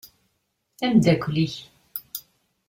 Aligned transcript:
Amdakel-ik. 0.85 1.55